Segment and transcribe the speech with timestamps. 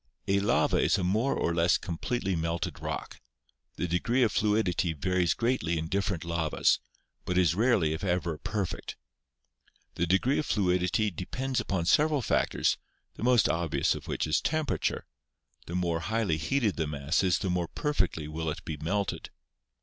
[0.27, 3.21] A lava is a more or less completely melted rock;
[3.75, 6.79] the de gree of fluidity varies greatly in different lavas,
[7.23, 8.97] but is rarely if ever perfect.
[9.93, 12.79] The degree of fluidity depends upon several factors,
[13.13, 15.05] the most obvious of which is temperature;
[15.67, 19.29] the more highly heated the mass is, the more perfectly will it be melted.